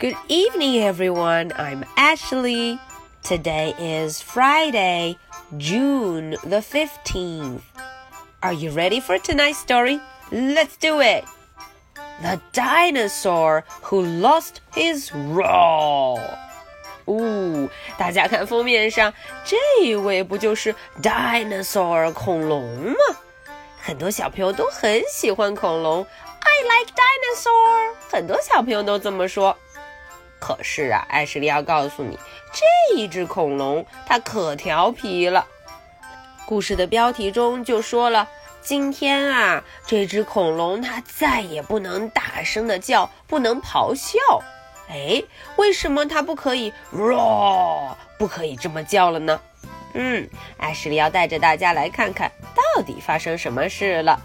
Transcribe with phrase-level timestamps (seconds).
[0.00, 1.52] Good evening, everyone.
[1.56, 2.78] I'm Ashley.
[3.22, 5.16] Today is Friday,
[5.56, 7.62] June the 15th.
[8.42, 10.00] Are you ready for tonight's story?
[10.30, 11.24] Let's do it.
[12.22, 16.20] The dinosaur who lost his roar.
[17.06, 17.68] 哦，
[17.98, 19.12] 大家看封面上
[19.44, 22.62] 这位不就是 dinosaur 恐龙
[22.92, 22.96] 吗？
[23.78, 26.04] 很多小朋友都很喜欢恐龙。
[26.40, 27.94] I like dinosaur。
[28.10, 29.56] 很多小朋友都这么说。
[30.41, 32.17] 可是啊，艾什莉要告诉你，
[32.51, 35.45] 这一只恐龙它可调皮了。
[36.47, 38.27] 故事的标题中就说了，
[38.59, 44.17] 今天啊，这只恐龙它再也不能大声的叫，不能咆哮。
[44.89, 45.23] 哎，
[45.57, 49.39] 为什么它不可以 roar，不可以这么叫了呢？
[49.93, 50.27] 嗯，
[50.57, 54.19] 艾什莉要带着大家来看看到底发生什么事了。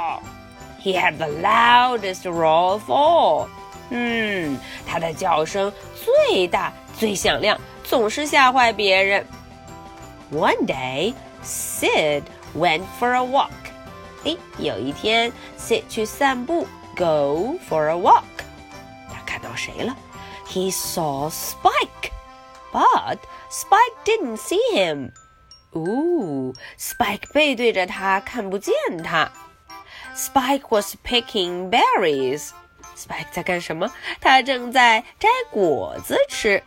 [0.81, 3.49] He had the loudest roar of all.
[3.91, 9.27] 嗯，他的叫声最大、最响亮，总是吓坏别人。
[10.33, 11.15] One day,
[11.45, 12.23] Sid
[12.57, 13.51] went for a walk.
[14.25, 16.67] 哎，有一天，Sid 去散步，
[16.97, 18.25] go for a walk。
[19.09, 19.97] 他看到谁了？
[20.49, 22.11] He saw Spike,
[22.73, 23.19] but
[23.51, 25.13] Spike didn't see him.
[25.73, 28.75] 哦，Spike 背对着他，看不见
[29.05, 29.31] 他。
[30.15, 32.51] Spike was picking berries.
[32.97, 33.91] Spike 在干什么？
[34.21, 36.63] 他正在摘果子吃。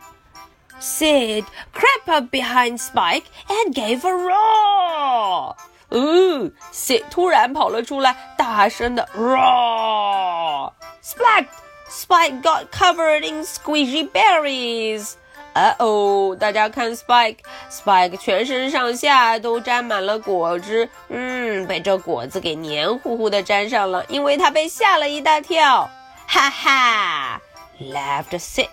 [0.80, 1.44] Sid
[1.74, 5.56] crept up behind Spike and gave a roar.
[5.90, 11.46] 哦，Sid 突然跑了出来，大声的 roar。Splat!
[11.90, 15.16] Spike got covered in squishy berries.
[15.54, 25.90] 呃哦，大家看 Spike，Spike 全身上下都沾满了果汁，嗯，被这果子给黏糊糊的粘上了，因为他被吓了一大跳。
[26.26, 27.40] 哈哈，
[27.80, 28.68] laughed Sid.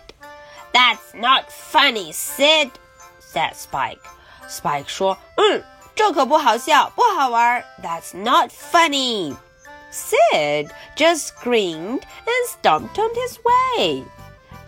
[0.72, 2.70] That's not funny, Sid,
[3.22, 4.00] said Spike.
[4.50, 5.64] Spike 说，嗯。
[5.96, 7.66] 这可不好笑，不好玩。
[7.82, 9.36] That's not funny.
[9.92, 14.04] Sid just screamed and stomped on his way.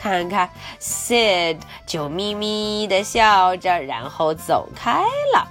[0.03, 5.03] 看看，Sid 就咪咪的笑着，然后走开
[5.33, 5.47] 了。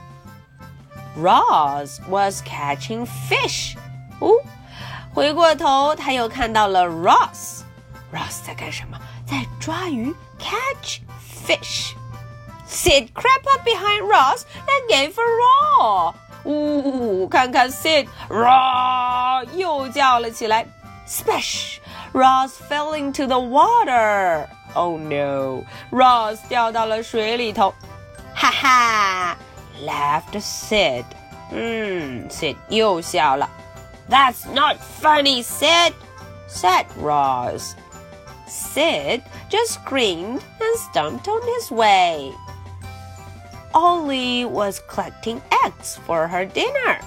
[1.19, 3.77] Ross was catching fish.
[4.21, 4.31] 哦，
[5.12, 8.99] 回过头，他又看到了 Ross。Ross 在干什么？
[9.27, 11.00] 在抓鱼，catch
[11.47, 15.25] fish。Sid crept up behind Ross and gave a
[15.81, 16.15] roar.
[16.44, 20.66] 呜，看看 Sid roar 又叫了起来。
[21.07, 21.78] Splash!
[22.13, 24.48] Ross fell into the water.
[24.75, 25.65] Oh no!
[25.91, 27.75] Ross 掉到了水里头。
[28.34, 29.36] 哈哈，
[29.84, 31.04] laughed Sid.
[31.51, 33.48] 嗯，Sid 又笑了。
[34.09, 35.92] That's not funny, Sid,
[36.48, 37.75] said Ross.
[38.47, 42.33] Sid just screamed and stomped on his way.
[43.75, 47.01] Ollie was collecting eggs for her dinner.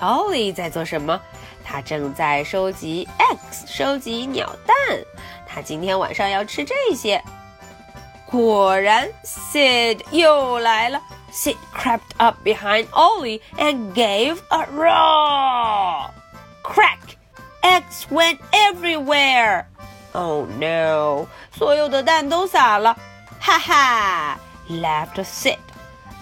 [0.00, 1.18] Ollie 在做什么？
[1.70, 4.76] 他正在收集 eggs，收集鸟蛋。
[5.46, 7.22] 他今天晚上要吃这些。
[8.26, 11.00] 果然，Sid 又来了。
[11.32, 16.10] Sid crept up behind Ollie and gave a roar.
[16.62, 17.16] Crack!
[17.62, 18.66] Eggs went everywhere.
[18.96, 19.64] everywhere.
[20.12, 21.26] Oh no!
[21.56, 22.96] 所有的蛋都洒了。
[23.40, 24.38] 哈哈！
[24.68, 25.58] laughed Sid.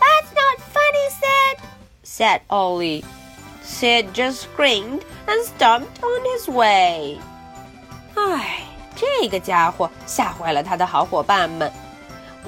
[0.01, 1.59] That's not funny, Sid,
[2.03, 3.05] said Ollie.
[3.69, 7.19] Sid just screamed and stomped on his way.
[8.15, 8.61] 唉，
[8.95, 11.73] 这个家伙吓坏了他的好伙伴们。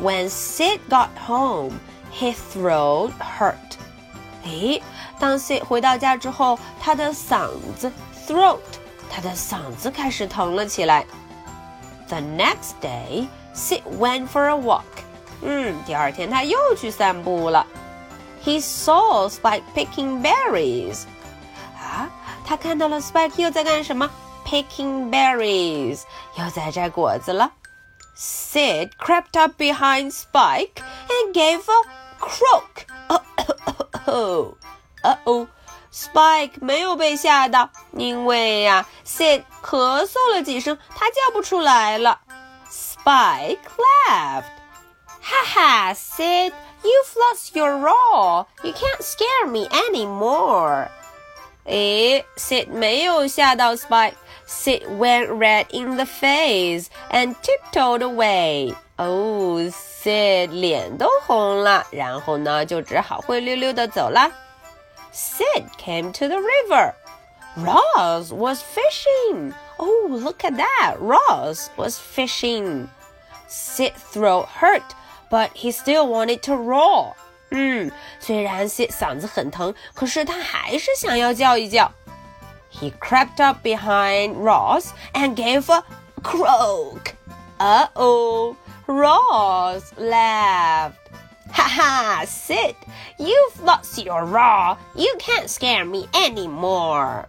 [0.02, 1.72] When Sid got home,
[2.12, 3.54] his throat hurt.
[4.44, 4.82] 诶，
[5.18, 7.90] 当 Sid 回到家之后，他的嗓子
[8.26, 8.60] throat，
[9.10, 11.06] 他的嗓子开始疼了起来。
[12.08, 14.82] The next day, Sid went for a walk.
[15.42, 17.66] 嗯，第二天他又去散步了。
[18.44, 21.04] He saw Spike picking berries.
[21.78, 22.08] 啊，
[22.44, 24.08] 他看到了 Spike 又在干什么？
[24.44, 26.02] Picking berries，
[26.36, 27.50] 又在摘果子了。
[28.16, 31.82] Sid crept up behind Spike and gave a
[32.20, 32.86] croak.
[34.06, 34.54] 哦
[35.24, 35.48] 哦，
[35.92, 42.20] Spike 没有被吓到，因为呀，Sid 咳嗽了几声，他叫不出来了。
[42.70, 43.58] Spike
[44.08, 44.44] laughed.
[45.22, 46.52] Ha ha, Sid,
[46.84, 48.46] you've lost your roar.
[48.62, 50.88] You can't scare me anymore.
[51.66, 58.74] 诶，Sid 没有吓到 Spike。Sid went red in the face and tiptoed away.
[58.96, 64.30] 哦，Sid 脸都红了，然后呢，就只好灰溜溜的走了。
[65.12, 66.94] Sid came to the river.
[67.56, 69.54] Ross was fishing.
[69.78, 70.96] Oh, look at that!
[71.00, 72.88] Ross was fishing.
[73.48, 74.82] Sid's throat hurt,
[75.30, 77.14] but he still wanted to roar.
[77.50, 81.92] 嗯，虽然 Sid 嗓子很疼，可是他还是想要叫一叫。
[82.70, 85.82] He crept up behind Ross and gave a
[86.22, 87.14] croak.
[87.58, 88.56] Uh oh,
[88.86, 90.94] Ross laughed.
[91.52, 92.74] Ha ha, Sid,
[93.18, 94.76] you've lost your roar.
[94.94, 97.28] You can't scare me anymore.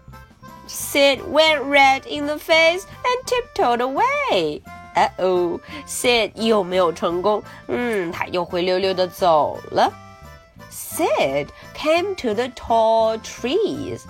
[0.67, 4.63] Sid went red in the face and tiptoed away.
[4.95, 9.91] Uh oh, Sid 又没有成功，嗯，他又灰溜溜的走了。
[10.71, 14.01] Sid came to the tall trees.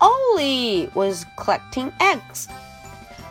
[0.00, 2.48] Ollie was collecting eggs.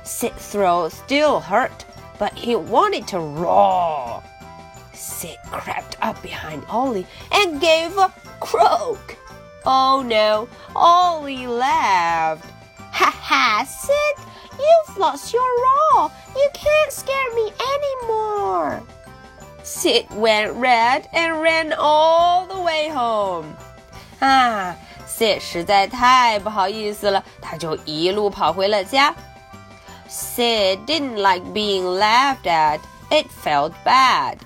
[0.04, 1.86] Sid's throat still hurt,
[2.19, 4.21] but he wanted to roar.
[4.94, 9.18] Sid crept up behind Ollie and gave a croak.
[9.65, 12.45] Oh no, Ollie laughed.
[12.98, 14.25] Ha ha, Sid,
[14.57, 16.12] you've lost your roar.
[16.36, 18.81] You can't scare me anymore.
[19.63, 23.56] Sid went red and ran all the way home.
[24.19, 24.75] 啊，
[25.07, 29.13] Sid 实在太不好意思了，他就一路跑回了家。
[30.10, 32.80] Sid didn't like being laughed at.
[33.10, 34.38] It felt bad.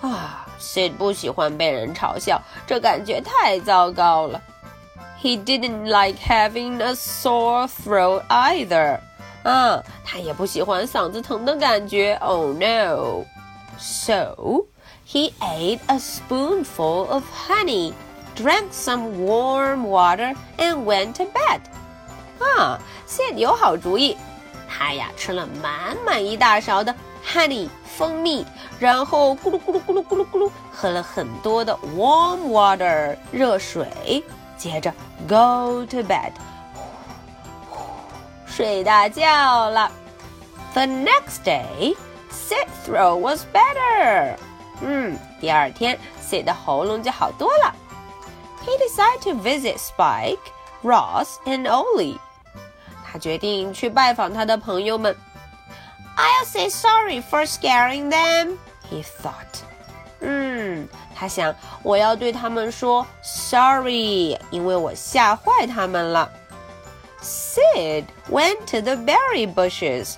[0.00, 4.40] 啊，Sid 不喜欢被人嘲笑，这感觉太糟糕了。
[5.20, 9.00] He didn't like having a sore throat either.
[9.42, 12.14] 啊，他也不喜欢嗓子疼的感觉。
[12.20, 13.24] Oh no!
[13.78, 14.66] So
[15.06, 17.92] he ate a spoonful of honey,
[18.36, 21.60] drank some warm water, and went to bed.
[22.38, 24.16] 啊，Sid 有好主意，
[24.68, 26.94] 他呀吃了满满一大勺的
[27.26, 28.44] honey 蜂蜜，
[28.78, 34.24] 然后咕噜咕噜咕噜咕噜咕噜喝了很多的 warm water 热水，
[34.58, 34.92] 接着
[35.28, 36.32] go to bed，
[38.46, 39.90] 睡大觉了。
[40.72, 41.96] The next day,
[42.30, 44.36] Sid's throat was better.
[44.80, 47.74] 嗯，第二天 Sid 的喉咙就好多了。
[48.64, 50.38] He decided to visit Spike,
[50.82, 52.18] Ross, and Ollie.
[53.06, 55.14] 他决定去拜访他的朋友们。
[56.16, 58.56] I'll say sorry for scaring them,
[58.90, 59.62] he thought.
[61.19, 66.31] 他想我要对他们说 sorry，因为我吓坏他们了。
[67.21, 70.15] Sid went to the berry bushes.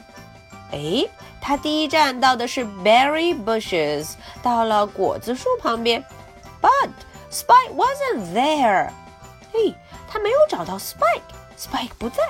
[0.71, 1.09] 哎，
[1.41, 4.11] 他第一站到的是 berry bushes，
[4.43, 6.05] 到了果子树旁边。
[6.61, 6.91] But
[7.31, 8.91] Spike wasn't there.
[9.51, 9.73] 嘿，
[10.07, 12.21] 他没有找到 Spike，Spike 不在。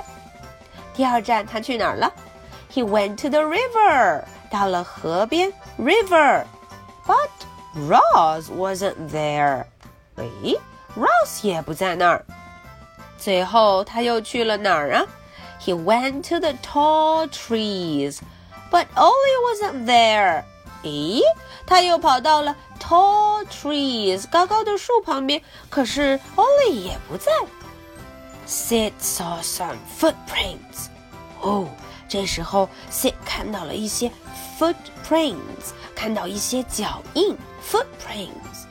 [0.93, 2.09] 第二站他去哪儿了
[2.73, 4.23] ？he went to the river.
[4.49, 6.45] 到了河边，river.
[7.05, 7.29] But
[7.74, 9.64] Ross wasn't there.
[10.16, 10.58] 诶，
[10.96, 12.24] Ross 也不在那儿。
[13.18, 15.06] 最后他又去了哪儿啊？
[15.60, 18.18] He went to the tall trees.
[18.70, 20.44] But Ollie wasn't there.
[20.82, 21.20] 咦，
[21.66, 27.30] 他又跑到了 tall trees 高高的树旁边，可是 Ollie 也不在。
[28.46, 30.88] Sid saw some footprints.
[31.40, 31.66] 哦。
[32.08, 34.12] 这时候，Sid 看到了一些
[34.56, 38.65] footprints，看到一些脚印 footprints.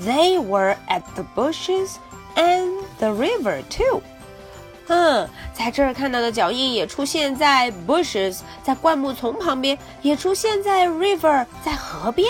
[0.00, 1.98] They were at the bushes
[2.36, 4.02] and the river too.
[4.88, 12.28] 嗯，在这儿看到的脚印也出现在 bushes，在灌木丛旁边，也出现在 river，在河边。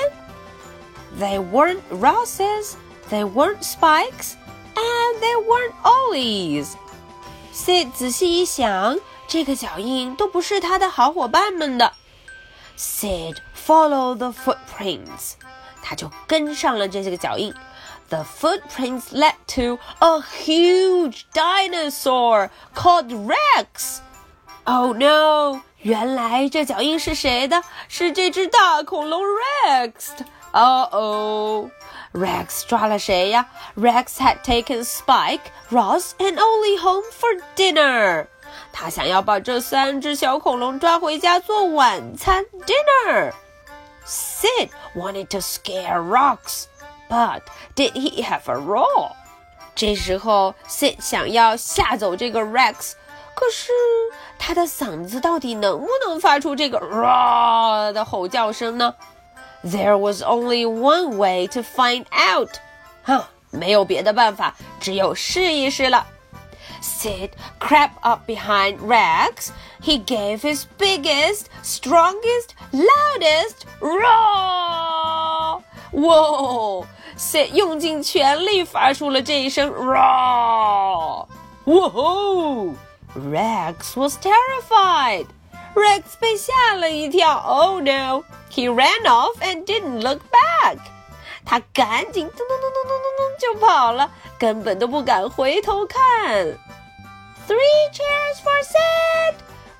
[1.18, 2.74] They weren't Ross's,
[3.10, 4.34] they weren't Spike's,
[4.74, 6.74] and they weren't Ollie's.
[7.52, 11.92] Sid 仔细一想，这个脚印都不是他的好伙伴们的。
[12.76, 15.34] Sid followed the footprints.
[15.83, 17.53] 他就跟上了这些个脚印。
[18.09, 23.99] The footprints led to a huge dinosaur called Rex.
[24.65, 25.61] Oh no!
[25.81, 27.63] 原来这脚印是谁的？
[27.87, 31.69] 是这只大恐龙 Rex。Uh oh!
[32.13, 33.45] Rex 抓了谁呀？
[33.77, 38.25] Rex had taken Spike, Ross, and Ollie home for dinner.
[38.73, 43.31] 他想要把这三只小恐龙抓回家做晚餐 dinner。
[44.04, 46.66] Sid wanted to scare Rocks,
[47.08, 47.42] but
[47.74, 49.12] did he have a roar?
[49.74, 52.92] 这时候，Sid 想要吓走这个 Rex，
[53.34, 53.72] 可是
[54.38, 58.94] 他的嗓子到底能不能发出这个 roar 的吼叫声呢
[59.64, 62.50] ？There was only one way to find out，
[63.04, 66.06] 哼，没有别的办法，只有试一试了。
[66.83, 69.51] Sid crept up behind Rex.
[69.81, 75.61] He gave his biggest, strongest, loudest roar.
[75.91, 76.85] Whoa!
[77.17, 81.25] Sid 用尽全力发出了这一声 roar.
[81.65, 82.75] Whoa!
[83.15, 85.25] Rex was terrified.
[85.73, 87.43] Rex 被吓了一跳。
[87.45, 88.23] Oh no!
[88.51, 90.77] He ran off and didn't look back.
[91.45, 96.57] 他赶紧咚咚咚咚咚咚咚就跑了，根本都不敢回头看。
[97.47, 99.35] Three cheers for Sid!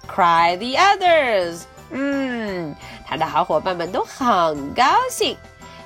[0.08, 1.62] Cry the others.
[1.92, 2.75] 嗯，
[3.06, 5.38] 他的好伙伴们都很高兴。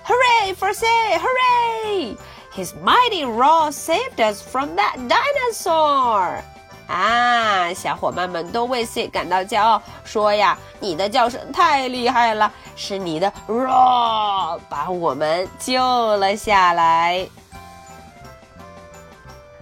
[0.05, 1.19] Hooray for Sid!
[1.19, 2.17] Hooray!
[2.55, 6.41] His mighty roar saved us from that dinosaur.
[6.87, 15.81] 啊，小伙伴们都为 Sid 感到骄傲，说呀，你的叫声太厉害了，是你的 roar 把我们救
[16.17, 17.27] 了下来。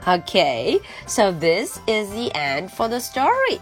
[0.07, 3.61] Okay, so this is the end for the story.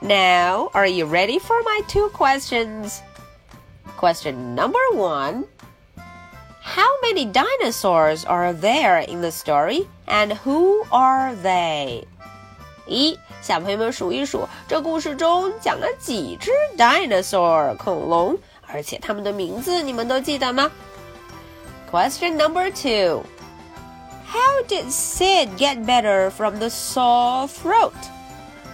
[0.00, 3.02] Now, are you ready for my two questions?
[3.96, 5.44] Question number one
[6.62, 12.04] How many dinosaurs are there in the story, and who are they?
[12.86, 18.38] 一，小朋友们数一数，这故事中讲了几只 dinosaur 恐龙，
[18.68, 20.70] 而且它们的名字你们都记得吗？
[21.90, 23.24] Question number two.
[24.34, 27.92] How did Sid get better from the sore throat?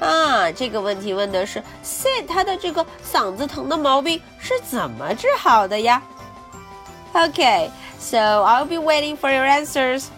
[0.01, 6.03] 啊，这个问题问的是 Sid 他的这个嗓子疼的毛病是怎么治好的呀？
[7.15, 10.09] Okay, so I'll be waiting for your answers.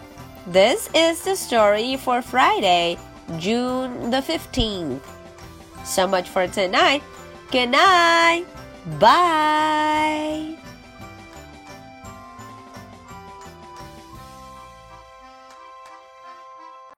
[0.51, 2.99] This is the story for Friday,
[3.39, 4.99] June the 15th.
[5.85, 7.03] So much for tonight.
[7.53, 8.47] Good night.
[8.99, 10.57] Bye.